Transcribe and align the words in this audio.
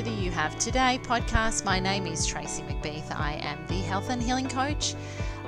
to 0.00 0.06
the 0.06 0.16
You 0.16 0.30
Have 0.30 0.58
Today 0.58 0.98
podcast. 1.02 1.66
My 1.66 1.78
name 1.78 2.06
is 2.06 2.24
Tracey 2.26 2.62
McBeath. 2.62 3.14
I 3.14 3.34
am 3.42 3.66
the 3.66 3.74
health 3.74 4.08
and 4.08 4.22
healing 4.22 4.48
coach. 4.48 4.94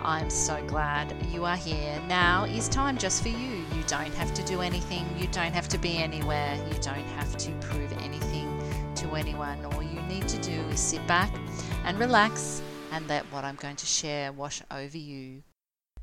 I'm 0.03 0.29
so 0.29 0.63
glad 0.67 1.17
you 1.31 1.47
are 1.47 1.57
here. 1.57 1.99
Now 2.07 2.45
is 2.45 2.69
time 2.69 2.99
just 2.99 3.23
for 3.23 3.31
you. 3.31 3.65
You 3.75 3.83
don't 3.87 4.13
have 4.13 4.35
to 4.35 4.43
do 4.43 4.61
anything, 4.61 5.07
you 5.17 5.27
don't 5.29 5.55
have 5.55 5.69
to 5.69 5.79
be 5.79 5.97
anywhere, 5.97 6.55
you 6.69 6.79
don't 6.83 7.09
have 7.17 7.35
to 7.39 7.51
prove 7.63 7.93
anything 8.03 8.63
to 8.97 9.15
anyone. 9.15 9.65
All 9.65 9.83
you 9.83 10.03
need 10.03 10.29
to 10.29 10.39
do 10.43 10.61
is 10.69 10.81
sit 10.81 11.07
back 11.07 11.35
and 11.85 11.99
relax 11.99 12.61
and 12.91 13.09
let 13.09 13.25
what 13.33 13.45
I'm 13.45 13.57
going 13.57 13.77
to 13.77 13.87
share 13.87 14.33
wash 14.33 14.61
over 14.71 14.99
you. 14.99 15.45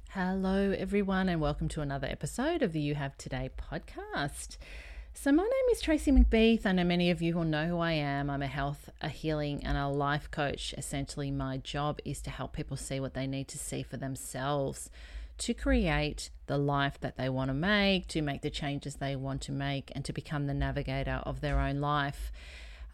Hello, 0.10 0.72
everyone, 0.76 1.30
and 1.30 1.40
welcome 1.40 1.68
to 1.68 1.82
another 1.82 2.08
episode 2.08 2.64
of 2.64 2.74
the 2.74 2.82
You 2.82 2.96
Have 2.96 3.16
Today 3.16 3.52
podcast. 3.56 4.58
So, 5.22 5.34
my 5.34 5.44
name 5.44 5.70
is 5.74 5.82
Tracey 5.82 6.14
McBeath. 6.14 6.66
I 6.66 6.72
know 6.72 6.86
many 6.86 7.12
of 7.12 7.22
you 7.22 7.36
will 7.36 7.44
know 7.44 7.66
who 7.66 7.80
I 7.80 7.92
am. 7.92 8.30
I'm 8.30 8.42
a 8.42 8.48
health, 8.48 8.90
a 9.02 9.10
healing, 9.10 9.66
and 9.66 9.78
a 9.78 9.90
life 9.90 10.32
coach. 10.32 10.74
Essentially, 10.78 11.30
my 11.30 11.58
job 11.58 12.00
is 12.06 12.22
to 12.22 12.30
help 12.30 12.54
people 12.54 12.78
see 12.78 13.02
what 13.02 13.16
they 13.16 13.28
need 13.28 13.50
to 13.50 13.58
see 13.58 13.84
for 13.84 13.98
themselves 13.98 14.90
to 15.40 15.54
create 15.54 16.30
the 16.48 16.58
life 16.58 16.98
that 17.02 17.18
they 17.18 17.28
want 17.28 17.50
to 17.50 17.54
make, 17.54 18.08
to 18.08 18.22
make 18.22 18.44
the 18.44 18.50
changes 18.50 18.96
they 18.96 19.14
want 19.14 19.42
to 19.42 19.52
make, 19.52 19.92
and 19.94 20.06
to 20.06 20.14
become 20.14 20.48
the 20.48 20.54
navigator 20.54 21.22
of 21.24 21.42
their 21.42 21.60
own 21.60 21.82
life. 21.82 22.32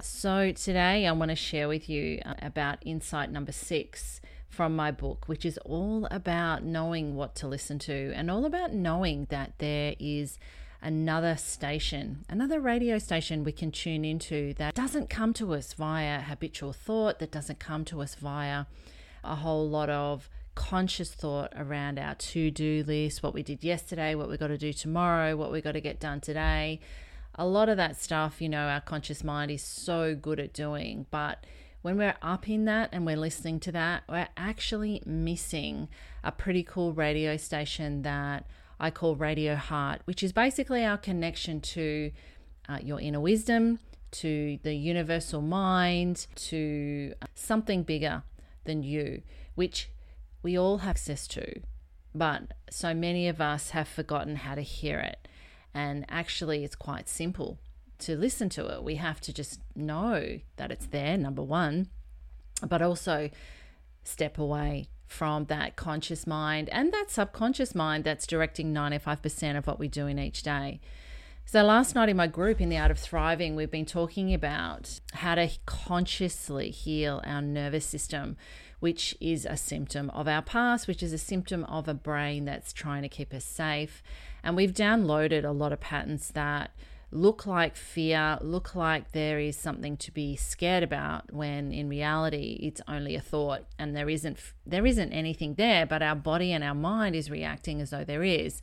So, 0.02 0.52
today 0.52 1.06
I 1.06 1.12
want 1.12 1.30
to 1.30 1.36
share 1.36 1.68
with 1.68 1.88
you 1.88 2.22
uh, 2.26 2.34
about 2.42 2.80
insight 2.82 3.30
number 3.30 3.52
six 3.52 4.20
from 4.50 4.76
my 4.76 4.90
book, 4.90 5.26
which 5.28 5.46
is 5.46 5.60
all 5.60 6.08
about 6.10 6.64
knowing 6.64 7.16
what 7.16 7.36
to 7.36 7.48
listen 7.48 7.78
to 7.80 8.14
and 8.16 8.32
all 8.32 8.46
about 8.46 8.74
knowing 8.74 9.28
that 9.30 9.60
there 9.60 9.94
is 10.00 10.40
another 10.86 11.36
station, 11.36 12.24
another 12.30 12.60
radio 12.60 13.00
station 13.00 13.44
we 13.44 13.52
can 13.52 13.72
tune 13.72 14.06
into 14.06 14.54
that 14.54 14.76
doesn't 14.76 15.10
come 15.10 15.34
to 15.34 15.56
us 15.56 15.74
via 15.74 16.22
habitual 16.22 16.72
thought, 16.72 17.18
that 17.18 17.32
doesn't 17.32 17.60
come 17.60 17.84
to 17.84 18.04
us 18.04 18.14
via 18.14 18.66
a 19.24 19.36
whole 19.36 19.68
lot 19.68 19.90
of 19.90 20.30
conscious 20.54 21.12
thought 21.12 21.52
around 21.58 21.98
our 21.98 22.14
to 22.14 22.52
do 22.52 22.84
list, 22.86 23.24
what 23.24 23.34
we 23.34 23.42
did 23.42 23.64
yesterday, 23.64 24.14
what 24.14 24.30
we 24.30 24.38
got 24.38 24.48
to 24.48 24.60
do 24.60 24.72
tomorrow, 24.72 25.36
what 25.36 25.52
we 25.52 25.60
got 25.60 25.72
to 25.72 25.82
get 25.82 26.00
done 26.00 26.22
today. 26.22 26.80
A 27.34 27.48
lot 27.48 27.68
of 27.68 27.78
that 27.78 28.00
stuff, 28.00 28.40
you 28.40 28.48
know, 28.48 28.68
our 28.68 28.80
conscious 28.80 29.24
mind 29.24 29.50
is 29.50 29.64
so 29.64 30.14
good 30.14 30.40
at 30.40 30.54
doing, 30.54 31.08
but 31.10 31.46
when 31.82 31.98
we're 31.98 32.16
up 32.22 32.48
in 32.48 32.66
that 32.66 32.90
and 32.92 33.08
we're 33.08 33.18
listening 33.18 33.60
to 33.62 33.72
that, 33.72 34.04
we're 34.08 34.28
actually 34.38 35.02
missing 35.04 35.88
a 36.24 36.32
pretty 36.32 36.62
cool 36.62 36.94
radio 36.94 37.38
station 37.38 38.04
that 38.04 38.46
I 38.80 38.92
call 38.92 39.16
Radio 39.16 39.56
Heart, 39.56 40.02
which 40.06 40.24
is 40.24 40.34
basically 40.34 40.84
our 40.84 40.98
connection 40.98 41.62
to 41.62 42.12
uh, 42.68 42.80
your 42.82 43.00
inner 43.00 43.20
wisdom, 43.20 43.80
to 44.12 44.60
the 44.64 44.74
universal 44.74 45.42
mind, 45.42 46.28
to 46.36 47.14
something 47.34 47.84
bigger 47.84 48.24
than 48.66 48.84
you, 48.84 49.22
which 49.56 49.90
we 50.42 50.58
all 50.58 50.80
have 50.80 50.92
access 50.92 51.28
to. 51.28 51.62
But 52.14 52.54
so 52.70 52.94
many 52.94 53.28
of 53.28 53.42
us 53.42 53.72
have 53.72 53.88
forgotten 53.88 54.38
how 54.38 54.56
to 54.56 54.62
hear 54.62 55.00
it. 55.00 55.28
And 55.74 56.06
actually, 56.08 56.64
it's 56.64 56.76
quite 56.76 57.10
simple 57.10 57.60
to 58.00 58.16
listen 58.16 58.50
to 58.50 58.68
it. 58.74 58.84
We 58.84 58.96
have 58.96 59.20
to 59.22 59.34
just 59.34 59.60
know 59.76 60.40
that 60.56 60.72
it's 60.72 60.86
there, 60.88 61.18
number 61.18 61.44
one, 61.44 61.88
but 62.66 62.82
also 62.82 63.30
step 64.08 64.38
away 64.38 64.88
from 65.08 65.46
that 65.46 65.76
conscious 65.76 66.26
mind 66.26 66.70
and 66.70 66.92
that 66.92 67.10
subconscious 67.10 67.76
mind 67.76 68.04
that's 68.04 68.28
directing 68.28 68.74
95% 68.74 69.58
of 69.58 69.68
what 69.68 69.80
we 69.80 69.88
do 69.88 70.08
in 70.08 70.20
each 70.20 70.44
day. 70.44 70.80
So, 71.48 71.64
last 71.64 71.94
night 71.94 72.10
in 72.10 72.18
my 72.18 72.26
group 72.26 72.60
in 72.60 72.70
the 72.70 72.78
Art 72.78 72.90
of 72.90 72.98
Thriving, 72.98 73.56
we've 73.56 73.70
been 73.70 73.86
talking 73.86 74.34
about 74.34 75.00
how 75.14 75.36
to 75.36 75.48
consciously 75.68 76.72
heal 76.72 77.22
our 77.24 77.42
nervous 77.42 77.86
system, 77.86 78.36
which 78.80 79.16
is 79.22 79.46
a 79.46 79.56
symptom 79.56 80.10
of 80.10 80.28
our 80.28 80.42
past, 80.42 80.88
which 80.88 81.04
is 81.04 81.14
a 81.14 81.20
symptom 81.20 81.64
of 81.66 81.88
a 81.88 81.94
brain 81.94 82.46
that's 82.46 82.74
trying 82.74 83.04
to 83.04 83.10
keep 83.10 83.32
us 83.32 83.46
safe. 83.46 84.02
And 84.44 84.56
we've 84.56 84.74
downloaded 84.74 85.46
a 85.46 85.52
lot 85.52 85.72
of 85.72 85.80
patterns 85.80 86.30
that 86.30 86.72
look 87.16 87.46
like 87.46 87.76
fear, 87.76 88.38
look 88.42 88.76
like 88.76 89.12
there 89.14 89.40
is 89.40 89.56
something 89.56 89.96
to 89.98 90.12
be 90.12 90.36
scared 90.36 90.84
about 90.84 91.32
when 91.32 91.72
in 91.72 91.88
reality 91.88 92.60
it's 92.62 92.82
only 92.88 93.16
a 93.16 93.22
thought 93.22 93.66
and 93.80 93.96
there 93.96 94.10
isn't 94.10 94.38
there 94.66 94.86
isn't 94.86 95.12
anything 95.14 95.56
there 95.56 95.86
but 95.86 96.02
our 96.02 96.16
body 96.16 96.52
and 96.52 96.64
our 96.64 96.76
mind 96.76 97.16
is 97.16 97.32
reacting 97.32 97.82
as 97.82 97.90
though 97.90 98.04
there 98.04 98.24
is. 98.24 98.62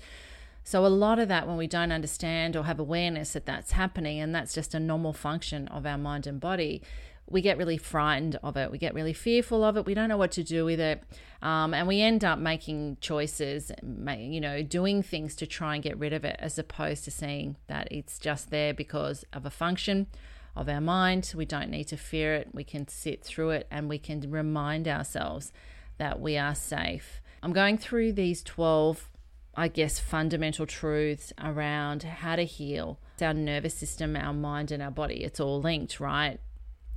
So 0.64 0.86
a 0.86 0.88
lot 0.88 1.18
of 1.18 1.28
that 1.28 1.48
when 1.48 1.56
we 1.56 1.66
don't 1.66 1.90
understand 1.90 2.54
or 2.54 2.64
have 2.64 2.78
awareness 2.78 3.32
that 3.32 3.46
that's 3.46 3.72
happening 3.72 4.20
and 4.20 4.34
that's 4.34 4.54
just 4.54 4.74
a 4.74 4.80
normal 4.80 5.12
function 5.12 5.66
of 5.68 5.86
our 5.86 5.98
mind 5.98 6.26
and 6.26 6.38
body, 6.38 6.82
we 7.28 7.40
get 7.40 7.56
really 7.56 7.78
frightened 7.78 8.38
of 8.42 8.56
it. 8.56 8.70
We 8.70 8.78
get 8.78 8.94
really 8.94 9.12
fearful 9.12 9.64
of 9.64 9.76
it. 9.76 9.86
We 9.86 9.94
don't 9.94 10.08
know 10.08 10.16
what 10.16 10.32
to 10.32 10.42
do 10.42 10.64
with 10.64 10.80
it. 10.80 11.02
Um, 11.40 11.72
and 11.74 11.88
we 11.88 12.00
end 12.00 12.24
up 12.24 12.38
making 12.38 12.98
choices, 13.00 13.72
you 13.82 14.40
know, 14.40 14.62
doing 14.62 15.02
things 15.02 15.34
to 15.36 15.46
try 15.46 15.74
and 15.74 15.82
get 15.82 15.98
rid 15.98 16.12
of 16.12 16.24
it, 16.24 16.36
as 16.38 16.58
opposed 16.58 17.04
to 17.04 17.10
seeing 17.10 17.56
that 17.68 17.88
it's 17.90 18.18
just 18.18 18.50
there 18.50 18.74
because 18.74 19.24
of 19.32 19.46
a 19.46 19.50
function 19.50 20.08
of 20.54 20.68
our 20.68 20.80
mind. 20.80 21.32
We 21.34 21.44
don't 21.44 21.70
need 21.70 21.84
to 21.84 21.96
fear 21.96 22.34
it. 22.34 22.48
We 22.52 22.64
can 22.64 22.86
sit 22.88 23.24
through 23.24 23.50
it 23.50 23.66
and 23.70 23.88
we 23.88 23.98
can 23.98 24.30
remind 24.30 24.86
ourselves 24.86 25.52
that 25.98 26.20
we 26.20 26.36
are 26.36 26.54
safe. 26.54 27.20
I'm 27.42 27.52
going 27.52 27.78
through 27.78 28.12
these 28.12 28.42
12, 28.42 29.10
I 29.56 29.68
guess, 29.68 29.98
fundamental 29.98 30.66
truths 30.66 31.32
around 31.42 32.02
how 32.02 32.36
to 32.36 32.44
heal 32.44 32.98
our 33.20 33.34
nervous 33.34 33.74
system, 33.74 34.16
our 34.16 34.32
mind, 34.32 34.70
and 34.70 34.82
our 34.82 34.90
body. 34.90 35.22
It's 35.24 35.40
all 35.40 35.60
linked, 35.60 36.00
right? 36.00 36.40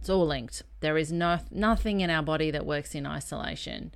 It's 0.05 0.09
all 0.11 0.27
linked. 0.27 0.61
There 0.81 0.99
is 0.99 1.11
no 1.11 1.39
nothing 1.49 2.01
in 2.01 2.11
our 2.11 2.21
body 2.21 2.51
that 2.51 2.63
works 2.63 2.93
in 2.93 3.07
isolation. 3.07 3.91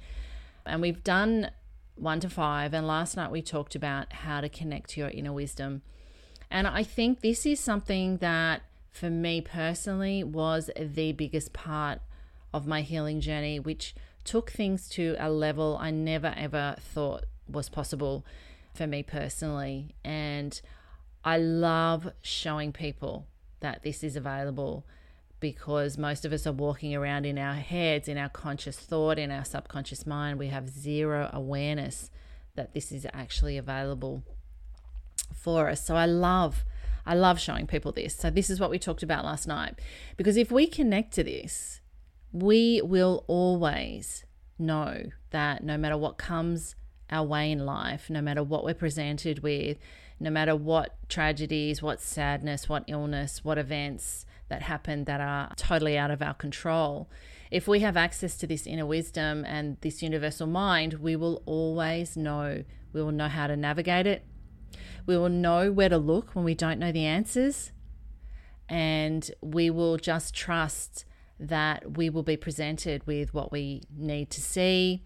And 0.66 0.81
we've 0.81 1.03
done 1.03 1.52
one 1.94 2.20
to 2.22 2.30
five, 2.31 2.74
and 2.74 2.88
last 2.88 3.16
night 3.16 3.30
we 3.30 3.44
talked 3.44 3.75
about 3.75 4.12
how 4.12 4.42
to 4.42 4.50
connect 4.50 4.90
to 4.90 5.02
your 5.02 5.09
inner 5.09 5.31
wisdom. 5.31 5.84
And 6.50 6.66
I 6.66 6.81
think 6.81 7.22
this 7.22 7.46
is 7.46 7.59
something 7.59 8.18
that, 8.18 8.64
for 8.90 9.12
me 9.12 9.40
personally, 9.42 10.24
was 10.24 10.72
the 10.75 11.12
biggest 11.12 11.53
part 11.53 12.02
of 12.56 12.66
my 12.66 12.81
healing 12.81 13.22
journey, 13.22 13.59
which 13.59 13.94
took 14.24 14.50
things 14.50 14.90
to 14.90 15.16
a 15.20 15.30
level 15.30 15.78
I 15.80 15.91
never 15.91 16.34
ever 16.36 16.76
thought 16.80 17.26
was 17.47 17.70
possible 17.70 18.26
for 18.74 18.88
me 18.88 19.03
personally. 19.03 19.94
And 20.03 20.59
I 21.24 21.38
love 21.38 22.14
showing 22.24 22.72
people 22.72 23.28
that 23.59 23.84
this 23.84 24.03
is 24.03 24.16
available 24.16 24.88
because 25.40 25.98
most 25.98 26.26
of 26.26 26.34
us 26.34 26.46
are 26.46 26.52
walking 26.52 26.96
around 26.96 27.26
in 27.26 27.38
our 27.38 27.56
heads, 27.56 28.08
in 28.08 28.18
our 28.18 28.30
conscious 28.30 28.78
thought, 28.78 29.18
in 29.18 29.32
our 29.32 29.46
subconscious 29.46 30.06
mind. 30.06 30.40
We 30.40 30.48
have 30.48 30.70
zero 30.70 31.30
awareness 31.32 32.10
that 32.56 32.74
this 32.74 32.92
is 32.92 33.08
actually 33.14 33.58
available 33.58 34.24
for 35.34 35.70
us. 35.70 35.86
So 35.86 35.96
I 35.96 36.06
love 36.06 36.66
I 37.06 37.16
love 37.16 37.40
showing 37.40 37.66
people 37.66 37.92
this. 37.92 38.16
So 38.16 38.30
this 38.30 38.50
is 38.50 38.60
what 38.60 38.70
we 38.70 38.78
talked 38.78 39.02
about 39.02 39.26
last 39.26 39.48
night 39.48 39.80
because 40.18 40.38
if 40.38 40.52
we 40.52 40.68
connect 40.68 41.14
to 41.14 41.24
this, 41.24 41.82
we 42.32 42.82
will 42.84 43.24
always 43.28 44.26
know 44.60 45.06
that 45.32 45.64
no 45.64 45.78
matter 45.78 45.98
what 45.98 46.18
comes 46.18 46.76
our 47.10 47.26
way 47.26 47.52
in 47.52 47.66
life, 47.66 48.10
no 48.10 48.22
matter 48.22 48.44
what 48.44 48.64
we're 48.64 48.74
presented 48.74 49.42
with, 49.42 49.78
no 50.20 50.30
matter 50.30 50.56
what 50.56 50.98
tragedies, 51.08 51.82
what 51.82 52.02
sadness, 52.02 52.68
what 52.68 52.84
illness, 52.88 53.44
what 53.44 53.58
events, 53.58 54.26
that 54.50 54.64
happen 54.64 55.06
that 55.06 55.22
are 55.22 55.52
totally 55.56 55.98
out 55.98 56.12
of 56.12 56.22
our 56.22 56.34
control. 56.34 57.10
If 57.52 57.68
we 57.68 57.80
have 57.80 57.98
access 57.98 58.38
to 58.38 58.48
this 58.48 58.68
inner 58.68 58.86
wisdom 58.86 59.46
and 59.46 59.78
this 59.82 60.04
universal 60.04 60.48
mind, 60.48 60.96
we 60.96 61.16
will 61.16 61.42
always 61.46 62.16
know. 62.18 62.64
We 62.94 63.02
will 63.02 63.12
know 63.12 63.28
how 63.28 63.48
to 63.48 63.56
navigate 63.56 64.06
it. 64.06 64.26
We 65.06 65.18
will 65.18 65.29
know 65.29 65.72
where 65.72 65.90
to 65.90 65.97
look 65.97 66.35
when 66.35 66.46
we 66.46 66.56
don't 66.56 66.79
know 66.79 66.91
the 66.91 67.06
answers. 67.06 67.72
And 68.68 69.29
we 69.41 69.70
will 69.70 69.97
just 69.97 70.35
trust 70.35 71.06
that 71.40 71.97
we 71.97 72.09
will 72.09 72.23
be 72.23 72.38
presented 72.38 73.08
with 73.08 73.34
what 73.34 73.52
we 73.52 73.84
need 73.96 74.29
to 74.32 74.41
see 74.41 75.03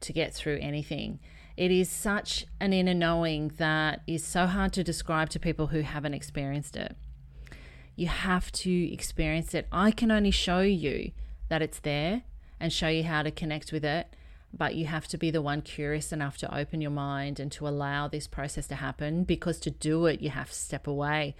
to 0.00 0.12
get 0.12 0.34
through 0.34 0.58
anything. 0.60 1.20
It 1.56 1.70
is 1.70 1.88
such 1.88 2.46
an 2.60 2.72
inner 2.72 2.94
knowing 2.94 3.52
that 3.58 4.02
is 4.06 4.24
so 4.24 4.46
hard 4.46 4.72
to 4.72 4.82
describe 4.82 5.30
to 5.30 5.38
people 5.38 5.68
who 5.68 5.82
haven't 5.82 6.14
experienced 6.14 6.76
it. 6.76 6.96
You 7.96 8.08
have 8.08 8.50
to 8.52 8.92
experience 8.92 9.54
it. 9.54 9.66
I 9.70 9.90
can 9.90 10.10
only 10.10 10.30
show 10.30 10.60
you 10.60 11.12
that 11.48 11.62
it's 11.62 11.78
there 11.80 12.22
and 12.58 12.72
show 12.72 12.88
you 12.88 13.04
how 13.04 13.22
to 13.22 13.30
connect 13.30 13.72
with 13.72 13.84
it, 13.84 14.14
but 14.52 14.74
you 14.74 14.86
have 14.86 15.06
to 15.08 15.18
be 15.18 15.30
the 15.30 15.42
one 15.42 15.62
curious 15.62 16.12
enough 16.12 16.36
to 16.38 16.56
open 16.56 16.80
your 16.80 16.90
mind 16.90 17.38
and 17.38 17.52
to 17.52 17.68
allow 17.68 18.08
this 18.08 18.26
process 18.26 18.66
to 18.68 18.76
happen 18.76 19.24
because 19.24 19.58
to 19.60 19.70
do 19.70 20.06
it, 20.06 20.20
you 20.20 20.30
have 20.30 20.48
to 20.48 20.54
step 20.54 20.86
away 20.86 21.34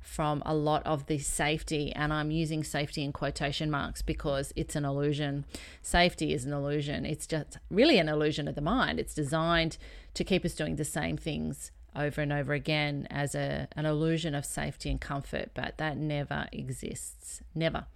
from 0.00 0.40
a 0.46 0.54
lot 0.54 0.86
of 0.86 1.06
the 1.06 1.18
safety. 1.18 1.92
And 1.92 2.12
I'm 2.12 2.30
using 2.30 2.62
safety 2.62 3.02
in 3.02 3.12
quotation 3.12 3.70
marks 3.70 4.02
because 4.02 4.52
it's 4.54 4.76
an 4.76 4.84
illusion. 4.84 5.44
Safety 5.82 6.32
is 6.32 6.44
an 6.44 6.52
illusion. 6.52 7.04
It's 7.04 7.26
just 7.26 7.58
really 7.70 7.98
an 7.98 8.08
illusion 8.08 8.46
of 8.46 8.54
the 8.54 8.60
mind. 8.60 9.00
It's 9.00 9.14
designed 9.14 9.76
to 10.14 10.22
keep 10.22 10.44
us 10.44 10.54
doing 10.54 10.76
the 10.76 10.84
same 10.84 11.16
things 11.16 11.72
over 11.96 12.20
and 12.20 12.32
over 12.32 12.52
again 12.52 13.06
as 13.10 13.34
a, 13.34 13.68
an 13.76 13.86
illusion 13.86 14.34
of 14.34 14.44
safety 14.44 14.90
and 14.90 15.00
comfort, 15.00 15.50
but 15.54 15.78
that 15.78 15.96
never 15.96 16.46
exists. 16.52 17.42
Never. 17.54 17.86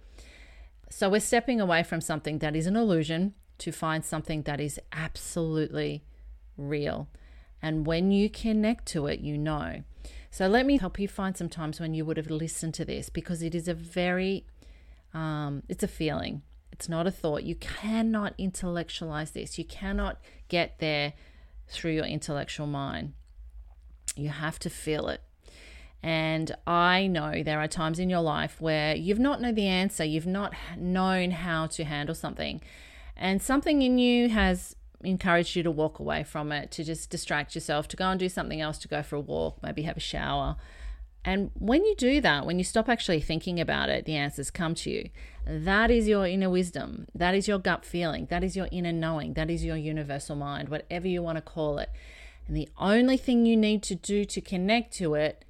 So 0.89 1.09
we're 1.09 1.21
stepping 1.21 1.61
away 1.61 1.83
from 1.83 2.01
something 2.01 2.39
that 2.39 2.55
is 2.55 2.67
an 2.67 2.75
illusion 2.75 3.33
to 3.59 3.71
find 3.71 4.03
something 4.03 4.41
that 4.43 4.59
is 4.59 4.79
absolutely 4.91 6.03
real. 6.57 7.07
And 7.61 7.85
when 7.85 8.11
you 8.11 8.29
connect 8.29 8.87
to 8.87 9.07
it, 9.07 9.19
you 9.19 9.37
know. 9.37 9.83
So 10.31 10.47
let 10.47 10.65
me 10.65 10.77
help 10.77 10.99
you 10.99 11.07
find 11.07 11.37
some 11.37 11.49
times 11.49 11.79
when 11.79 11.93
you 11.93 12.05
would 12.05 12.17
have 12.17 12.29
listened 12.29 12.73
to 12.75 12.85
this 12.85 13.09
because 13.09 13.41
it 13.41 13.53
is 13.53 13.67
a 13.67 13.73
very, 13.73 14.45
um, 15.13 15.63
it's 15.69 15.83
a 15.83 15.87
feeling. 15.87 16.41
It's 16.71 16.89
not 16.89 17.05
a 17.05 17.11
thought. 17.11 17.43
You 17.43 17.55
cannot 17.55 18.33
intellectualize 18.37 19.31
this. 19.31 19.57
You 19.59 19.65
cannot 19.65 20.19
get 20.47 20.79
there 20.79 21.13
through 21.67 21.91
your 21.91 22.05
intellectual 22.05 22.67
mind. 22.67 23.13
You 24.15 24.29
have 24.29 24.59
to 24.59 24.69
feel 24.69 25.07
it. 25.07 25.21
And 26.03 26.55
I 26.65 27.07
know 27.07 27.43
there 27.43 27.59
are 27.59 27.67
times 27.67 27.99
in 27.99 28.09
your 28.09 28.21
life 28.21 28.59
where 28.59 28.95
you've 28.95 29.19
not 29.19 29.39
known 29.39 29.55
the 29.55 29.67
answer, 29.67 30.03
you've 30.03 30.25
not 30.25 30.53
known 30.77 31.31
how 31.31 31.67
to 31.67 31.83
handle 31.83 32.15
something, 32.15 32.61
and 33.15 33.41
something 33.41 33.83
in 33.83 33.99
you 33.99 34.29
has 34.29 34.75
encouraged 35.03 35.55
you 35.55 35.63
to 35.63 35.71
walk 35.71 35.99
away 35.99 36.23
from 36.23 36.51
it, 36.51 36.71
to 36.71 36.83
just 36.83 37.09
distract 37.09 37.53
yourself, 37.53 37.87
to 37.89 37.97
go 37.97 38.05
and 38.05 38.19
do 38.19 38.29
something 38.29 38.61
else, 38.61 38.79
to 38.79 38.87
go 38.87 39.03
for 39.03 39.15
a 39.15 39.19
walk, 39.19 39.61
maybe 39.61 39.83
have 39.83 39.97
a 39.97 40.01
shower. 40.01 40.55
And 41.23 41.51
when 41.53 41.85
you 41.85 41.95
do 41.95 42.19
that, 42.21 42.47
when 42.47 42.57
you 42.57 42.63
stop 42.63 42.89
actually 42.89 43.21
thinking 43.21 43.59
about 43.59 43.89
it, 43.89 44.05
the 44.05 44.15
answers 44.15 44.49
come 44.49 44.73
to 44.75 44.89
you. 44.89 45.09
That 45.45 45.91
is 45.91 46.07
your 46.07 46.25
inner 46.25 46.49
wisdom. 46.49 47.05
That 47.13 47.35
is 47.35 47.47
your 47.47 47.59
gut 47.59 47.85
feeling. 47.85 48.25
That 48.31 48.43
is 48.43 48.55
your 48.55 48.67
inner 48.71 48.91
knowing. 48.91 49.33
That 49.33 49.51
is 49.51 49.63
your 49.63 49.77
universal 49.77 50.35
mind, 50.35 50.69
whatever 50.69 51.07
you 51.07 51.21
want 51.21 51.37
to 51.37 51.41
call 51.43 51.77
it. 51.77 51.91
And 52.47 52.55
the 52.57 52.69
only 52.77 53.17
thing 53.17 53.45
you 53.45 53.57
need 53.57 53.83
to 53.83 53.95
do 53.95 54.25
to 54.25 54.41
connect 54.41 54.93
to 54.95 55.13
it 55.15 55.45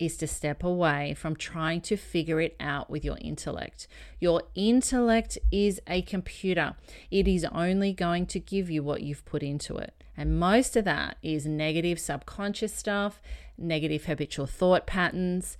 is 0.00 0.16
to 0.16 0.26
step 0.26 0.64
away 0.64 1.14
from 1.14 1.36
trying 1.36 1.80
to 1.82 1.96
figure 1.96 2.40
it 2.40 2.56
out 2.58 2.88
with 2.88 3.04
your 3.04 3.18
intellect. 3.20 3.86
Your 4.18 4.42
intellect 4.54 5.36
is 5.52 5.80
a 5.86 6.02
computer, 6.02 6.74
it 7.10 7.28
is 7.28 7.44
only 7.52 7.92
going 7.92 8.26
to 8.26 8.40
give 8.40 8.70
you 8.70 8.82
what 8.82 9.02
you've 9.02 9.24
put 9.24 9.42
into 9.42 9.76
it. 9.76 9.94
And 10.16 10.40
most 10.40 10.76
of 10.76 10.84
that 10.86 11.18
is 11.22 11.46
negative 11.46 12.00
subconscious 12.00 12.74
stuff, 12.74 13.20
negative 13.56 14.06
habitual 14.06 14.46
thought 14.46 14.86
patterns, 14.86 15.56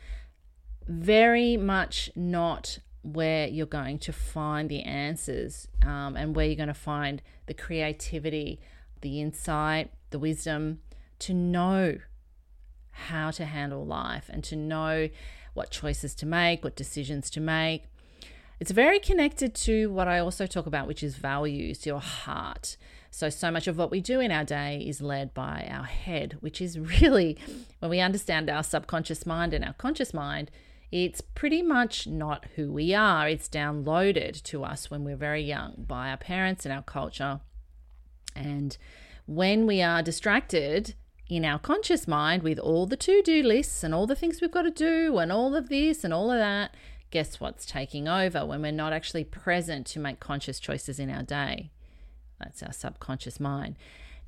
very 0.86 1.56
much 1.56 2.10
not 2.16 2.78
where 3.02 3.46
you're 3.46 3.66
going 3.66 3.98
to 3.98 4.12
find 4.12 4.68
the 4.68 4.82
answers 4.82 5.68
um, 5.84 6.16
and 6.16 6.34
where 6.34 6.46
you're 6.46 6.56
going 6.56 6.68
to 6.68 6.74
find 6.74 7.22
the 7.46 7.54
creativity, 7.54 8.60
the 9.00 9.20
insight, 9.20 9.90
the 10.10 10.18
wisdom 10.18 10.80
to 11.20 11.34
know 11.34 11.98
how 12.90 13.30
to 13.30 13.44
handle 13.44 13.84
life 13.86 14.28
and 14.28 14.44
to 14.44 14.56
know 14.56 15.08
what 15.54 15.70
choices 15.70 16.14
to 16.16 16.26
make, 16.26 16.62
what 16.62 16.76
decisions 16.76 17.30
to 17.30 17.40
make. 17.40 17.84
It's 18.58 18.70
very 18.70 19.00
connected 19.00 19.54
to 19.56 19.90
what 19.90 20.06
I 20.06 20.18
also 20.18 20.46
talk 20.46 20.66
about, 20.66 20.86
which 20.86 21.02
is 21.02 21.16
values, 21.16 21.86
your 21.86 22.00
heart. 22.00 22.76
So, 23.10 23.28
so 23.28 23.50
much 23.50 23.66
of 23.66 23.76
what 23.76 23.90
we 23.90 24.00
do 24.00 24.20
in 24.20 24.30
our 24.30 24.44
day 24.44 24.84
is 24.86 25.00
led 25.00 25.34
by 25.34 25.66
our 25.70 25.84
head, 25.84 26.36
which 26.40 26.60
is 26.60 26.78
really 27.00 27.38
when 27.78 27.90
we 27.90 28.00
understand 28.00 28.50
our 28.50 28.62
subconscious 28.62 29.24
mind 29.24 29.54
and 29.54 29.64
our 29.64 29.72
conscious 29.72 30.12
mind, 30.12 30.50
it's 30.92 31.20
pretty 31.20 31.62
much 31.62 32.06
not 32.06 32.46
who 32.56 32.72
we 32.72 32.94
are. 32.94 33.28
It's 33.28 33.48
downloaded 33.48 34.42
to 34.42 34.64
us 34.64 34.90
when 34.90 35.04
we're 35.04 35.16
very 35.16 35.42
young 35.42 35.84
by 35.86 36.10
our 36.10 36.16
parents 36.16 36.66
and 36.66 36.72
our 36.72 36.82
culture. 36.82 37.40
And 38.34 38.76
when 39.30 39.64
we 39.64 39.80
are 39.80 40.02
distracted 40.02 40.92
in 41.28 41.44
our 41.44 41.56
conscious 41.60 42.08
mind 42.08 42.42
with 42.42 42.58
all 42.58 42.84
the 42.84 42.96
to 42.96 43.22
do 43.22 43.44
lists 43.44 43.84
and 43.84 43.94
all 43.94 44.04
the 44.04 44.16
things 44.16 44.40
we've 44.40 44.50
got 44.50 44.62
to 44.62 44.72
do 44.72 45.18
and 45.18 45.30
all 45.30 45.54
of 45.54 45.68
this 45.68 46.02
and 46.02 46.12
all 46.12 46.32
of 46.32 46.38
that, 46.38 46.74
guess 47.12 47.38
what's 47.38 47.64
taking 47.64 48.08
over 48.08 48.44
when 48.44 48.60
we're 48.60 48.72
not 48.72 48.92
actually 48.92 49.22
present 49.22 49.86
to 49.86 50.00
make 50.00 50.18
conscious 50.18 50.58
choices 50.58 50.98
in 50.98 51.08
our 51.08 51.22
day? 51.22 51.70
That's 52.40 52.60
our 52.60 52.72
subconscious 52.72 53.38
mind. 53.38 53.76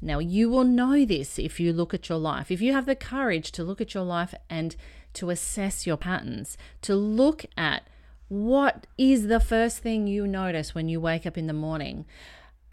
Now, 0.00 0.20
you 0.20 0.48
will 0.48 0.62
know 0.62 1.04
this 1.04 1.36
if 1.36 1.58
you 1.58 1.72
look 1.72 1.92
at 1.92 2.08
your 2.08 2.18
life. 2.18 2.52
If 2.52 2.60
you 2.60 2.72
have 2.72 2.86
the 2.86 2.94
courage 2.94 3.50
to 3.52 3.64
look 3.64 3.80
at 3.80 3.94
your 3.94 4.04
life 4.04 4.34
and 4.48 4.76
to 5.14 5.30
assess 5.30 5.84
your 5.84 5.96
patterns, 5.96 6.56
to 6.82 6.94
look 6.94 7.44
at 7.56 7.88
what 8.28 8.86
is 8.96 9.26
the 9.26 9.40
first 9.40 9.78
thing 9.78 10.06
you 10.06 10.28
notice 10.28 10.76
when 10.76 10.88
you 10.88 11.00
wake 11.00 11.26
up 11.26 11.36
in 11.36 11.48
the 11.48 11.52
morning? 11.52 12.04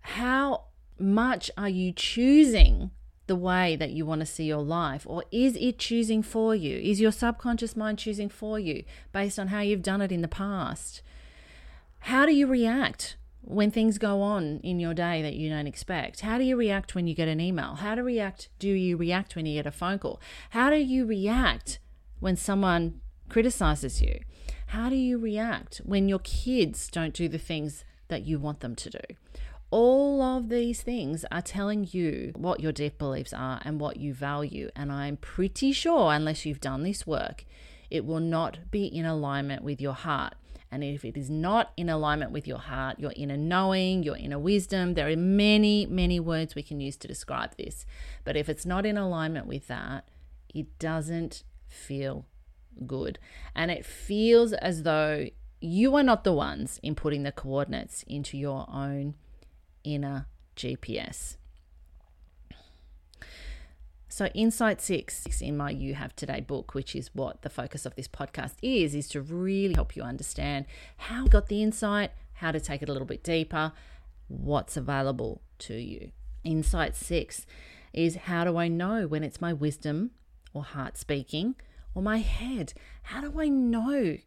How 0.02 0.66
much 1.00 1.52
are 1.58 1.70
you 1.70 1.92
choosing 1.92 2.92
the 3.28 3.36
way 3.36 3.76
that 3.76 3.92
you 3.92 4.06
want 4.06 4.20
to 4.20 4.26
see 4.26 4.46
your 4.46 4.64
life? 4.64 5.04
Or 5.06 5.24
is 5.32 5.56
it 5.56 5.80
choosing 5.80 6.22
for 6.24 6.56
you? 6.56 6.78
Is 6.78 7.00
your 7.00 7.12
subconscious 7.12 7.78
mind 7.78 8.00
choosing 8.00 8.28
for 8.28 8.60
you 8.60 8.84
based 9.14 9.40
on 9.40 9.48
how 9.48 9.62
you've 9.62 9.84
done 9.84 10.02
it 10.02 10.12
in 10.12 10.22
the 10.22 10.28
past? 10.28 11.02
How 12.00 12.26
do 12.26 12.34
you 12.34 12.48
react 12.48 13.18
when 13.42 13.72
things 13.72 13.98
go 13.98 14.22
on 14.22 14.60
in 14.64 14.80
your 14.80 14.94
day 14.94 15.22
that 15.22 15.36
you 15.36 15.50
don't 15.50 15.68
expect? 15.68 16.22
How 16.22 16.38
do 16.38 16.44
you 16.44 16.56
react 16.56 16.96
when 16.96 17.08
you 17.08 17.14
get 17.14 17.28
an 17.28 17.40
email? 17.40 17.76
How 17.76 17.96
do 17.96 18.04
react 18.04 18.50
do 18.58 18.70
you 18.70 18.98
react 18.98 19.36
when 19.36 19.46
you 19.46 19.56
get 19.56 19.68
a 19.68 19.72
phone 19.72 20.00
call? 20.00 20.20
How 20.50 20.70
do 20.70 20.78
you 20.78 21.06
react 21.06 21.80
when 22.20 22.36
someone 22.36 23.00
criticizes 23.30 24.02
you? 24.02 24.20
How 24.68 24.90
do 24.90 24.96
you 24.96 25.18
react 25.18 25.82
when 25.86 26.10
your 26.10 26.20
kids 26.20 26.90
don't 26.90 27.14
do 27.14 27.28
the 27.28 27.38
things 27.38 27.86
that 28.08 28.26
you 28.26 28.40
want 28.40 28.60
them 28.60 28.76
to 28.76 28.90
do? 28.90 29.16
All 29.72 30.22
of 30.22 30.50
these 30.50 30.82
things 30.82 31.26
are 31.32 31.42
telling 31.42 31.88
you 31.92 32.32
what 32.36 32.60
your 32.60 32.72
deep 32.72 32.98
beliefs 32.98 33.34
are 33.34 33.62
and 33.64 33.80
what 33.80 33.98
you 33.98 34.14
value. 34.14 34.70
And 34.76 34.92
I'm 34.92 35.18
pretty 35.18 35.72
sure, 35.72 36.12
unless 36.12 36.46
you've 36.46 36.62
done 36.62 36.84
this 36.84 37.06
work, 37.06 37.46
it 37.92 38.06
will 38.06 38.20
not 38.20 38.72
be 38.72 38.86
in 38.86 39.06
alignment 39.06 39.64
with 39.64 39.80
your 39.80 39.94
heart. 39.94 40.34
And 40.72 40.84
if 40.84 41.04
it 41.04 41.18
is 41.18 41.30
not 41.30 41.72
in 41.78 41.90
alignment 41.90 42.32
with 42.32 42.48
your 42.48 42.60
heart, 42.60 43.00
your 43.00 43.14
inner 43.16 43.38
knowing, 43.38 44.04
your 44.04 44.18
inner 44.18 44.38
wisdom, 44.38 44.94
there 44.94 45.08
are 45.08 45.16
many, 45.16 45.86
many 45.88 46.20
words 46.20 46.56
we 46.56 46.64
can 46.64 46.80
use 46.80 46.96
to 46.98 47.08
describe 47.08 47.56
this. 47.58 47.86
But 48.24 48.38
if 48.38 48.50
it's 48.50 48.66
not 48.66 48.86
in 48.86 48.98
alignment 48.98 49.48
with 49.48 49.68
that, 49.68 50.08
it 50.54 50.78
doesn't 50.78 51.44
feel 51.68 52.26
good. 52.86 53.20
And 53.56 53.72
it 53.72 53.86
feels 53.86 54.54
as 54.54 54.84
though 54.84 55.28
you 55.60 55.96
are 55.96 56.04
not 56.04 56.24
the 56.24 56.34
ones 56.34 56.80
inputting 56.84 57.24
the 57.24 57.32
coordinates 57.32 58.04
into 58.04 58.38
your 58.38 58.68
own 58.72 59.16
inner 59.94 60.28
GPS. 60.56 61.38
So, 64.12 64.26
Insight 64.34 64.82
Six 64.82 65.42
in 65.42 65.56
my 65.56 65.70
You 65.70 65.94
Have 65.94 66.16
Today 66.16 66.42
book, 66.42 66.74
which 66.74 66.96
is 66.96 67.12
what 67.14 67.44
the 67.44 67.50
focus 67.50 67.86
of 67.86 67.96
this 67.96 68.08
podcast 68.08 68.56
is, 68.62 68.96
is 68.96 69.08
to 69.10 69.22
really 69.22 69.76
help 69.76 69.96
you 69.96 70.02
understand 70.02 70.66
how 70.98 71.24
you 71.24 71.30
got 71.30 71.48
the 71.48 71.64
insight, 71.64 72.12
how 72.34 72.52
to 72.52 72.60
take 72.60 72.82
it 72.82 72.90
a 72.90 72.92
little 72.92 73.08
bit 73.08 73.24
deeper, 73.24 73.72
what's 74.28 74.76
available 74.76 75.42
to 75.60 75.76
you. 75.76 76.12
Insight 76.44 76.96
Six 76.96 77.46
is 77.94 78.16
how 78.16 78.44
do 78.44 78.58
I 78.58 78.68
know 78.68 79.08
when 79.08 79.24
it's 79.24 79.40
my 79.40 79.54
wisdom 79.54 80.12
or 80.54 80.64
heart 80.64 80.98
speaking 80.98 81.56
or 81.94 82.02
my 82.02 82.18
head? 82.18 82.74
How 83.04 83.22
do 83.22 83.40
I 83.40 83.48
know? 83.48 84.18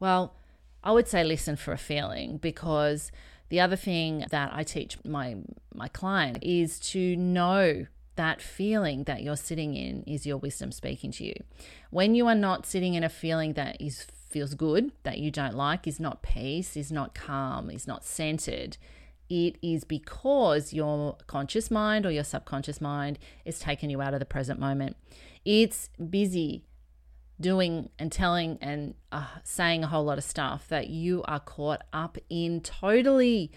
Well, 0.00 0.34
I 0.82 0.92
would 0.92 1.08
say 1.08 1.24
listen 1.24 1.56
for 1.56 1.72
a 1.72 1.78
feeling 1.78 2.38
because 2.38 3.10
the 3.48 3.60
other 3.60 3.76
thing 3.76 4.24
that 4.30 4.50
I 4.52 4.62
teach 4.62 4.98
my 5.04 5.36
my 5.74 5.88
client 5.88 6.38
is 6.42 6.78
to 6.80 7.16
know 7.16 7.86
that 8.16 8.42
feeling 8.42 9.04
that 9.04 9.22
you're 9.22 9.36
sitting 9.36 9.74
in 9.74 10.02
is 10.02 10.26
your 10.26 10.38
wisdom 10.38 10.72
speaking 10.72 11.12
to 11.12 11.24
you. 11.24 11.34
When 11.90 12.14
you 12.16 12.26
are 12.26 12.34
not 12.34 12.66
sitting 12.66 12.94
in 12.94 13.04
a 13.04 13.08
feeling 13.08 13.52
that 13.52 13.80
is 13.80 14.06
feels 14.28 14.54
good, 14.54 14.92
that 15.04 15.18
you 15.18 15.30
don't 15.30 15.54
like, 15.54 15.86
is 15.86 15.98
not 15.98 16.20
peace, 16.22 16.76
is 16.76 16.92
not 16.92 17.14
calm, 17.14 17.70
is 17.70 17.86
not 17.86 18.04
centered, 18.04 18.76
it 19.30 19.56
is 19.62 19.84
because 19.84 20.72
your 20.72 21.16
conscious 21.26 21.70
mind 21.70 22.06
or 22.06 22.10
your 22.10 22.24
subconscious 22.24 22.80
mind 22.80 23.18
is 23.44 23.58
taking 23.58 23.90
you 23.90 24.00
out 24.00 24.14
of 24.14 24.20
the 24.20 24.26
present 24.26 24.58
moment. 24.58 24.96
It's 25.44 25.88
busy 26.10 26.64
doing 27.40 27.90
and 27.98 28.10
telling 28.10 28.58
and 28.60 28.94
uh, 29.12 29.26
saying 29.44 29.84
a 29.84 29.86
whole 29.86 30.04
lot 30.04 30.18
of 30.18 30.24
stuff 30.24 30.68
that 30.68 30.88
you 30.88 31.22
are 31.26 31.40
caught 31.40 31.82
up 31.92 32.18
in 32.28 32.60
totally. 32.60 33.52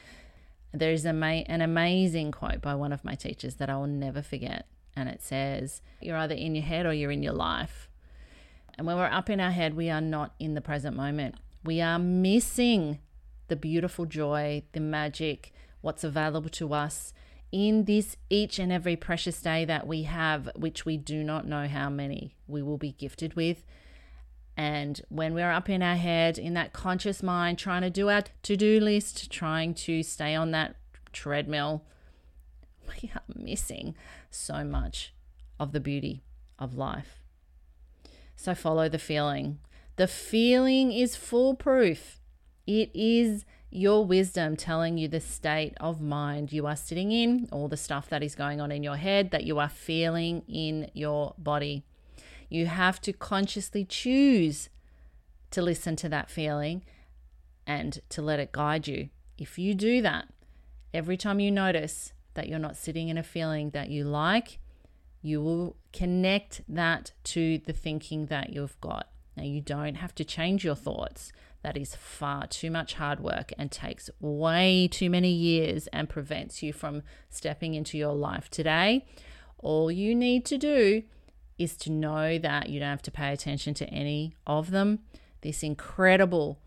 There's 0.74 1.06
an 1.06 1.62
amazing 1.62 2.32
quote 2.32 2.62
by 2.62 2.76
one 2.76 2.94
of 2.94 3.04
my 3.04 3.16
teachers 3.16 3.56
that 3.56 3.70
I 3.70 3.76
will 3.76 3.88
never 3.88 4.22
forget. 4.22 4.68
And 4.96 5.10
it 5.10 5.22
says, 5.22 5.82
You're 6.00 6.18
either 6.18 6.36
in 6.36 6.56
your 6.56 6.64
head 6.64 6.86
or 6.86 6.94
you're 6.94 7.12
in 7.12 7.24
your 7.24 7.34
life. 7.34 7.90
And 8.78 8.88
when 8.88 8.96
we're 8.96 9.06
up 9.06 9.30
in 9.30 9.40
our 9.40 9.52
head, 9.52 9.76
we 9.76 9.90
are 9.90 10.02
not 10.02 10.34
in 10.40 10.54
the 10.54 10.62
present 10.62 10.96
moment. 10.96 11.36
We 11.64 11.82
are 11.82 12.00
missing 12.00 13.00
the 13.48 13.56
beautiful 13.56 14.06
joy, 14.06 14.64
the 14.72 14.80
magic, 14.80 15.54
what's 15.82 16.04
available 16.04 16.50
to 16.50 16.74
us 16.74 17.14
in 17.52 17.86
this 17.86 18.16
each 18.30 18.60
and 18.60 18.72
every 18.72 18.96
precious 18.96 19.42
day 19.42 19.66
that 19.66 19.86
we 19.86 20.04
have, 20.04 20.50
which 20.56 20.86
we 20.86 20.98
do 20.98 21.24
not 21.24 21.46
know 21.46 21.68
how 21.68 21.90
many 21.90 22.36
we 22.48 22.62
will 22.62 22.78
be 22.78 22.94
gifted 22.94 23.34
with. 23.36 23.64
And 24.56 25.02
when 25.10 25.34
we're 25.34 25.52
up 25.52 25.70
in 25.70 25.82
our 25.82 25.96
head, 25.96 26.38
in 26.38 26.54
that 26.54 26.74
conscious 26.74 27.24
mind, 27.24 27.58
trying 27.58 27.82
to 27.82 27.90
do 27.90 28.10
our 28.10 28.24
to 28.44 28.58
do 28.58 28.80
list, 28.80 29.32
trying 29.32 29.74
to 29.76 30.04
stay 30.04 30.36
on 30.36 30.52
that 30.52 30.76
treadmill, 31.12 31.84
we 32.88 33.12
are 33.16 33.22
missing 33.36 33.96
so 34.30 34.64
much 34.64 35.14
of 35.60 35.72
the 35.72 35.80
beauty 35.80 36.24
of 36.60 36.76
life. 36.76 37.22
So 38.36 38.56
follow 38.56 38.90
the 38.90 39.00
feeling. 39.00 39.60
The 39.98 40.08
feeling 40.08 40.92
is 40.92 41.16
foolproof, 41.16 42.20
it 42.66 42.92
is 42.94 43.46
your 43.72 44.06
wisdom 44.06 44.58
telling 44.58 44.98
you 44.98 45.08
the 45.08 45.22
state 45.22 45.74
of 45.80 46.02
mind 46.02 46.52
you 46.52 46.68
are 46.68 46.76
sitting 46.76 47.12
in, 47.12 47.48
all 47.52 47.70
the 47.70 47.78
stuff 47.78 48.10
that 48.10 48.22
is 48.22 48.36
going 48.36 48.60
on 48.60 48.72
in 48.72 48.84
your 48.84 48.98
head 48.98 49.32
that 49.32 49.46
you 49.46 49.60
are 49.60 49.70
feeling 49.70 50.44
in 50.48 50.92
your 50.94 51.34
body. 51.38 51.84
You 52.50 52.66
have 52.66 53.00
to 53.02 53.14
consciously 53.14 53.86
choose 53.86 54.70
to 55.52 55.62
listen 55.62 55.96
to 55.98 56.10
that 56.10 56.30
feeling 56.30 56.84
and 57.66 58.02
to 58.10 58.22
let 58.22 58.40
it 58.40 58.52
guide 58.52 58.88
you. 58.88 59.10
If 59.38 59.58
you 59.58 59.74
do 59.74 60.02
that, 60.02 60.28
every 60.94 61.16
time 61.16 61.40
you 61.40 61.50
notice 61.50 62.12
that 62.34 62.50
you're 62.50 62.60
not 62.60 62.76
sitting 62.76 63.08
in 63.08 63.18
a 63.18 63.24
feeling 63.24 63.70
that 63.70 63.90
you 63.90 64.04
like, 64.04 64.60
you 65.22 65.42
will 65.42 65.78
connect 65.94 66.62
that 66.68 67.14
to 67.24 67.60
the 67.60 67.74
thinking 67.74 68.26
that 68.26 68.52
you've 68.52 68.80
got. 68.82 69.08
Now, 69.38 69.44
you 69.44 69.62
don't 69.62 69.96
have 69.96 70.14
to 70.16 70.26
change 70.26 70.66
your 70.66 70.76
thoughts. 70.76 71.32
That 71.64 71.78
is 71.78 71.96
far 71.96 72.48
too 72.48 72.72
much 72.72 72.96
hard 72.96 73.20
work 73.20 73.54
and 73.58 73.72
takes 73.72 74.10
way 74.20 74.88
too 74.92 75.10
many 75.10 75.32
years 75.32 75.88
and 75.88 76.10
prevents 76.10 76.64
you 76.64 76.74
from 76.74 77.04
stepping 77.30 77.76
into 77.76 77.98
your 77.98 78.14
life 78.14 78.50
today. 78.50 79.06
All 79.60 79.92
you 79.92 80.16
need 80.16 80.44
to 80.46 80.58
do 80.58 81.04
is 81.60 81.78
to 81.78 81.92
know 81.92 82.40
that 82.40 82.70
you 82.70 82.80
don't 82.80 82.90
have 82.90 83.02
to 83.04 83.12
pay 83.12 83.32
attention 83.32 83.76
to 83.76 83.88
any 83.90 84.34
of 84.48 84.72
them. 84.72 85.00
This 85.42 85.62
incredible 85.62 86.60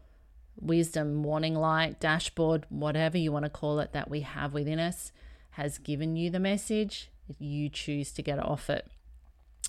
wisdom, 0.57 1.25
warning 1.25 1.57
light, 1.57 1.99
dashboard, 1.99 2.65
whatever 2.69 3.19
you 3.19 3.33
want 3.33 3.45
to 3.45 3.51
call 3.51 3.81
it, 3.81 3.93
that 3.93 4.09
we 4.09 4.21
have 4.21 4.55
within 4.55 4.79
us 4.79 5.11
has 5.51 5.79
given 5.79 6.15
you 6.15 6.31
the 6.31 6.39
message. 6.39 7.11
If 7.29 7.37
You 7.41 7.69
choose 7.69 8.13
to 8.13 8.23
get 8.23 8.39
off 8.39 8.71
it. 8.71 8.87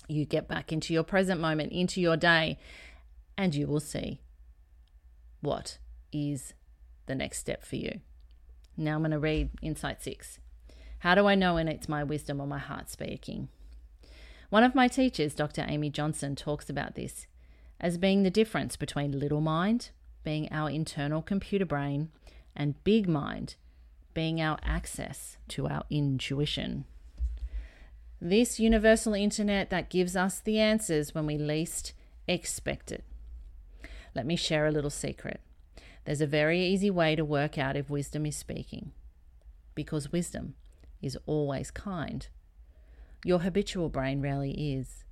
You 0.08 0.24
get 0.24 0.46
back 0.46 0.72
into 0.72 0.94
your 0.94 1.02
present 1.02 1.40
moment, 1.40 1.72
into 1.72 2.00
your 2.00 2.16
day, 2.16 2.58
and 3.36 3.54
you 3.54 3.66
will 3.66 3.80
see 3.80 4.20
what 5.40 5.78
is 6.12 6.54
the 7.06 7.14
next 7.14 7.38
step 7.38 7.64
for 7.64 7.76
you. 7.76 8.00
Now 8.76 8.94
I'm 8.94 9.00
going 9.00 9.10
to 9.12 9.18
read 9.18 9.50
Insight 9.62 10.02
6. 10.02 10.38
How 11.00 11.14
do 11.14 11.26
I 11.26 11.34
know 11.34 11.54
when 11.54 11.68
it's 11.68 11.88
my 11.88 12.02
wisdom 12.04 12.40
or 12.40 12.46
my 12.46 12.58
heart 12.58 12.90
speaking? 12.90 13.48
One 14.50 14.64
of 14.64 14.74
my 14.74 14.88
teachers, 14.88 15.34
Dr. 15.34 15.64
Amy 15.66 15.90
Johnson, 15.90 16.36
talks 16.36 16.70
about 16.70 16.94
this 16.94 17.26
as 17.80 17.98
being 17.98 18.22
the 18.22 18.30
difference 18.30 18.76
between 18.76 19.18
little 19.18 19.40
mind, 19.40 19.90
being 20.24 20.48
our 20.50 20.70
internal 20.70 21.22
computer 21.22 21.66
brain, 21.66 22.10
and 22.54 22.82
big 22.84 23.08
mind, 23.08 23.56
being 24.14 24.40
our 24.40 24.58
access 24.62 25.36
to 25.48 25.68
our 25.68 25.84
intuition. 25.90 26.86
This 28.20 28.58
universal 28.58 29.12
internet 29.12 29.68
that 29.70 29.90
gives 29.90 30.16
us 30.16 30.40
the 30.40 30.58
answers 30.58 31.14
when 31.14 31.26
we 31.26 31.36
least 31.36 31.92
expect 32.26 32.90
it. 32.90 33.04
Let 34.16 34.24
me 34.24 34.34
share 34.34 34.66
a 34.66 34.70
little 34.70 34.88
secret. 34.88 35.42
There's 36.06 36.22
a 36.22 36.26
very 36.26 36.64
easy 36.64 36.90
way 36.90 37.16
to 37.16 37.22
work 37.24 37.58
out 37.58 37.76
if 37.76 37.90
wisdom 37.90 38.24
is 38.24 38.34
speaking, 38.34 38.92
because 39.74 40.10
wisdom 40.10 40.54
is 41.02 41.18
always 41.26 41.70
kind. 41.70 42.26
Your 43.26 43.40
habitual 43.40 43.90
brain 43.90 44.22
rarely 44.22 44.52
is. 44.52 45.04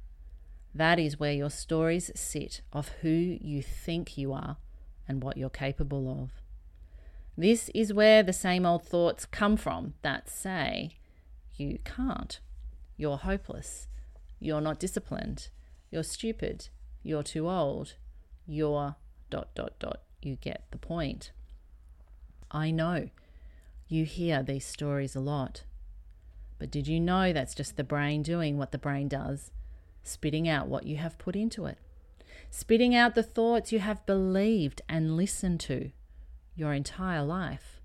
That 0.75 0.99
is 0.99 1.21
where 1.21 1.35
your 1.35 1.51
stories 1.51 2.11
sit 2.15 2.63
of 2.73 2.89
who 3.03 3.37
you 3.43 3.63
think 3.63 4.17
you 4.17 4.33
are 4.33 4.57
and 5.07 5.23
what 5.23 5.37
you're 5.37 5.51
capable 5.51 6.11
of. 6.23 6.31
This 7.37 7.69
is 7.75 7.93
where 7.93 8.23
the 8.23 8.33
same 8.33 8.65
old 8.65 8.87
thoughts 8.87 9.27
come 9.27 9.59
from 9.59 9.93
that 10.01 10.31
say, 10.31 10.93
you 11.57 11.79
can't, 11.85 12.41
you're 12.97 13.19
hopeless, 13.19 13.87
you're 14.41 14.63
not 14.63 14.81
disciplined, 14.81 15.49
you're 15.91 16.03
stupid, 16.03 16.71
you're 17.03 17.23
too 17.23 17.51
old, 17.51 17.97
your 18.47 18.97
dot 19.31 19.55
dot 19.55 19.73
dot. 19.79 20.01
You 20.23 20.37
get 20.37 20.65
the 20.71 20.79
point. 20.79 21.33
I 22.51 22.71
know 22.71 23.11
you 23.89 24.05
hear 24.05 24.43
these 24.43 24.65
stories 24.65 25.15
a 25.15 25.21
lot. 25.21 25.65
But 26.59 26.71
did 26.71 26.87
you 26.87 27.01
know 27.01 27.33
that's 27.33 27.55
just 27.55 27.77
the 27.77 27.85
brain 27.85 28.23
doing 28.23 28.57
what 28.57 28.73
the 28.73 28.79
brain 28.79 29.09
does, 29.09 29.51
spitting 30.03 30.49
out 30.49 30.69
what 30.69 30.87
you 30.87 30.97
have 30.97 31.19
put 31.19 31.37
into 31.37 31.67
it, 31.67 31.79
spitting 32.51 32.95
out 32.95 33.15
the 33.15 33.23
thoughts 33.23 33.73
you 33.73 33.81
have 33.81 34.07
believed 34.07 34.81
and 34.89 35.17
listened 35.17 35.61
to 35.61 35.91
your 36.55 36.73
entire 36.73 37.23
life? 37.23 37.81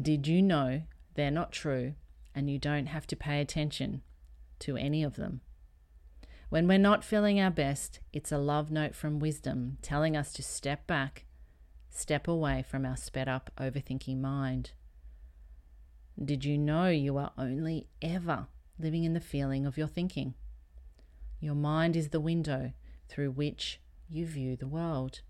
Did 0.00 0.26
you 0.26 0.42
know 0.42 0.82
they're 1.14 1.30
not 1.30 1.52
true 1.52 1.94
and 2.34 2.48
you 2.48 2.58
don't 2.58 2.86
have 2.86 3.06
to 3.08 3.16
pay 3.16 3.40
attention 3.40 4.02
to 4.60 4.76
any 4.76 5.02
of 5.02 5.16
them? 5.16 5.40
When 6.54 6.68
we're 6.68 6.78
not 6.78 7.02
feeling 7.02 7.40
our 7.40 7.50
best, 7.50 7.98
it's 8.12 8.30
a 8.30 8.38
love 8.38 8.70
note 8.70 8.94
from 8.94 9.18
wisdom 9.18 9.76
telling 9.82 10.16
us 10.16 10.32
to 10.34 10.42
step 10.44 10.86
back, 10.86 11.24
step 11.90 12.28
away 12.28 12.62
from 12.62 12.86
our 12.86 12.96
sped 12.96 13.26
up, 13.26 13.50
overthinking 13.58 14.20
mind. 14.20 14.70
Did 16.16 16.44
you 16.44 16.56
know 16.56 16.86
you 16.86 17.16
are 17.18 17.32
only 17.36 17.88
ever 18.00 18.46
living 18.78 19.02
in 19.02 19.14
the 19.14 19.20
feeling 19.20 19.66
of 19.66 19.76
your 19.76 19.88
thinking? 19.88 20.34
Your 21.40 21.56
mind 21.56 21.96
is 21.96 22.10
the 22.10 22.20
window 22.20 22.70
through 23.08 23.32
which 23.32 23.80
you 24.08 24.24
view 24.24 24.54
the 24.54 24.68
world. 24.68 25.22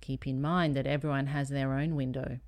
Keep 0.00 0.24
in 0.24 0.40
mind 0.40 0.76
that 0.76 0.86
everyone 0.86 1.26
has 1.26 1.48
their 1.48 1.74
own 1.74 1.96
window. 1.96 2.38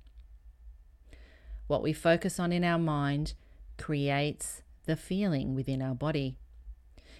What 1.67 1.83
we 1.83 1.91
focus 1.91 2.39
on 2.39 2.53
in 2.53 2.63
our 2.63 2.79
mind 2.79 3.33
creates 3.77 4.61
the 4.85 4.95
feeling 4.95 5.55
within 5.55 5.81
our 5.81 5.93
body. 5.93 6.37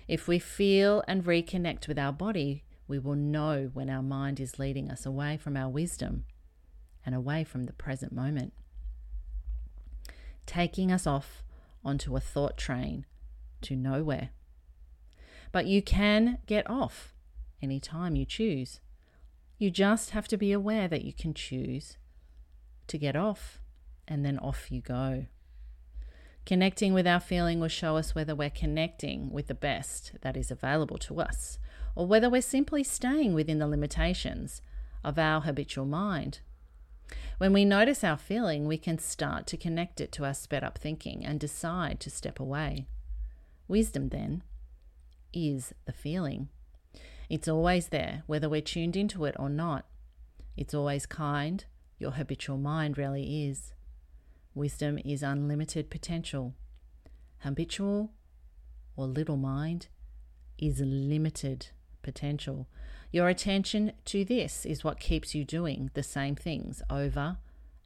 If 0.08 0.28
we 0.28 0.40
feel 0.40 1.04
and 1.08 1.24
reconnect 1.24 1.88
with 1.88 1.98
our 1.98 2.12
body, 2.12 2.64
we 2.88 3.00
will 3.00 3.16
know 3.16 3.70
when 3.74 3.90
our 3.90 4.04
mind 4.04 4.40
is 4.40 4.60
leading 4.60 4.92
us 4.92 5.06
away 5.06 5.38
from 5.38 5.56
our 5.56 5.70
wisdom 5.70 6.26
and 7.06 7.16
away 7.16 7.44
from 7.44 7.64
the 7.64 7.74
present 7.74 8.12
moment, 8.12 8.54
taking 10.46 10.92
us 10.92 11.08
off 11.08 11.44
onto 11.84 12.16
a 12.16 12.20
thought 12.20 12.58
train 12.58 13.06
to 13.62 13.76
nowhere. 13.76 14.30
But 15.52 15.68
you 15.68 15.82
can 15.82 16.40
get 16.46 16.70
off 16.70 17.14
anytime 17.62 18.16
you 18.16 18.26
choose. 18.26 18.82
You 19.58 19.72
just 19.72 20.10
have 20.10 20.28
to 20.30 20.38
be 20.38 20.52
aware 20.52 20.88
that 20.88 21.06
you 21.06 21.14
can 21.14 21.34
choose 21.34 21.98
to 22.88 22.98
get 22.98 23.16
off, 23.16 23.60
and 24.08 24.26
then 24.26 24.38
off 24.40 24.70
you 24.70 24.82
go. 24.82 25.28
Connecting 26.46 26.94
with 26.94 27.08
our 27.08 27.22
feeling 27.22 27.60
will 27.60 27.70
show 27.70 27.96
us 27.96 28.14
whether 28.14 28.36
we're 28.36 28.50
connecting 28.50 29.32
with 29.32 29.48
the 29.48 29.54
best 29.54 30.12
that 30.22 30.36
is 30.36 30.52
available 30.52 30.98
to 30.98 31.22
us, 31.22 31.58
or 31.96 32.06
whether 32.06 32.30
we're 32.30 32.42
simply 32.42 32.84
staying 32.84 33.34
within 33.34 33.60
the 33.60 33.68
limitations 33.68 34.62
of 35.04 35.18
our 35.18 35.42
habitual 35.42 35.86
mind. 35.86 36.40
When 37.38 37.54
we 37.54 37.64
notice 37.64 38.04
our 38.04 38.18
feeling, 38.18 38.68
we 38.68 38.78
can 38.78 39.00
start 39.00 39.48
to 39.48 39.58
connect 39.58 40.02
it 40.02 40.12
to 40.14 40.26
our 40.26 40.34
sped 40.34 40.64
up 40.64 40.78
thinking 40.78 41.26
and 41.26 41.40
decide 41.40 42.00
to 42.02 42.10
step 42.10 42.40
away. 42.40 42.88
Wisdom, 43.68 44.10
then, 44.10 44.44
is 45.34 45.74
the 45.86 45.94
feeling. 45.94 46.50
It's 47.30 47.48
always 47.48 47.88
there, 47.88 48.24
whether 48.28 48.50
we're 48.50 48.62
tuned 48.62 48.96
into 48.96 49.26
it 49.26 49.36
or 49.40 49.50
not. 49.50 49.86
It's 50.58 50.74
always 50.74 51.06
kind. 51.06 51.64
Your 51.98 52.12
habitual 52.12 52.58
mind 52.58 52.98
really 52.98 53.46
is. 53.48 53.74
Wisdom 54.56 55.00
is 55.04 55.24
unlimited 55.24 55.90
potential. 55.90 56.54
Habitual 57.40 58.12
or 58.96 59.08
little 59.08 59.38
mind 59.38 59.88
is 60.58 60.80
limited 60.80 61.68
potential. 62.02 62.68
Your 63.12 63.30
attention 63.30 63.94
to 64.06 64.24
this 64.24 64.66
is 64.66 64.84
what 64.84 65.00
keeps 65.00 65.34
you 65.34 65.44
doing 65.44 65.90
the 65.94 66.04
same 66.04 66.36
things 66.36 66.82
over 66.90 67.38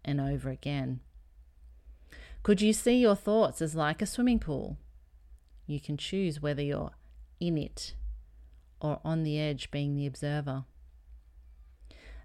and 0.03 0.19
over 0.19 0.49
again. 0.49 0.99
Could 2.43 2.61
you 2.61 2.73
see 2.73 2.97
your 2.97 3.15
thoughts 3.15 3.61
as 3.61 3.75
like 3.75 4.01
a 4.01 4.05
swimming 4.05 4.39
pool? 4.39 4.77
You 5.65 5.79
can 5.79 5.97
choose 5.97 6.41
whether 6.41 6.61
you're 6.61 6.91
in 7.39 7.57
it 7.57 7.93
or 8.79 8.99
on 9.03 9.23
the 9.23 9.39
edge 9.39 9.69
being 9.71 9.95
the 9.95 10.05
observer. 10.05 10.63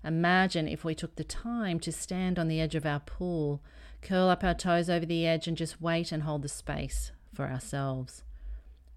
Imagine 0.05 0.69
if 0.69 0.85
we 0.85 0.95
took 0.95 1.17
the 1.17 1.25
time 1.25 1.79
to 1.81 1.93
stand 1.93 2.39
on 2.39 2.49
the 2.49 2.61
edge 2.61 2.75
of 2.75 2.87
our 2.87 3.01
pool 3.01 3.63
curl 4.03 4.29
up 4.29 4.45
our 4.45 4.55
toes 4.55 4.91
over 4.91 5.07
the 5.07 5.27
edge, 5.27 5.49
and 5.49 5.57
just 5.57 5.81
wait 5.81 6.13
and 6.13 6.25
hold 6.25 6.43
the 6.43 6.49
space 6.49 7.13
for 7.33 7.47
ourselves. 7.49 8.23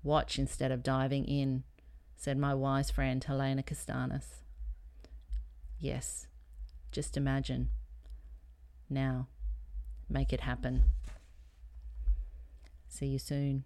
Watch 0.04 0.38
instead 0.38 0.72
of 0.72 0.84
diving 0.84 1.26
in, 1.26 1.64
said 2.16 2.38
my 2.38 2.54
wise 2.54 2.92
friend 2.92 3.24
Helena 3.24 3.64
Castanis. 3.64 4.42
Yes, 5.80 6.28
just 6.92 7.16
imagine. 7.16 7.70
Now, 8.90 9.28
make 10.10 10.34
it 10.34 10.42
happen. 10.42 10.86
See 12.88 13.08
you 13.08 13.20
soon. 13.20 13.66